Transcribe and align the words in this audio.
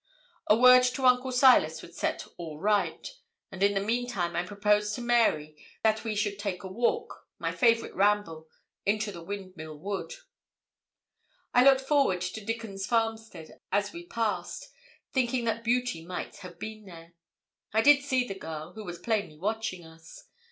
A 0.47 0.57
word 0.57 0.81
to 0.81 1.05
Uncle 1.05 1.31
Silas 1.31 1.83
would 1.83 1.93
set 1.93 2.25
all 2.37 2.57
right; 2.59 3.07
and 3.51 3.61
in 3.61 3.75
the 3.75 3.79
meantime 3.79 4.35
I 4.35 4.41
proposed 4.43 4.95
to 4.95 5.01
Mary 5.01 5.55
that 5.83 6.03
we 6.03 6.15
should 6.15 6.39
take 6.39 6.63
a 6.63 6.67
walk 6.67 7.27
my 7.37 7.51
favourite 7.51 7.93
ramble 7.93 8.47
into 8.83 9.11
the 9.11 9.21
Windmill 9.21 9.77
Wood. 9.77 10.13
I 11.53 11.63
looked 11.63 11.85
toward 11.87 12.21
Dickon's 12.33 12.87
farmstead 12.87 13.59
as 13.71 13.93
we 13.93 14.07
passed, 14.07 14.69
thinking 15.13 15.43
that 15.43 15.63
Beauty 15.63 16.03
might 16.03 16.37
have 16.37 16.57
been 16.57 16.85
there. 16.85 17.13
I 17.71 17.83
did 17.83 18.01
see 18.03 18.27
the 18.27 18.33
girl, 18.33 18.73
who 18.73 18.83
was 18.83 18.97
plainly 18.97 19.37
watching 19.37 19.85
us. 19.85 20.23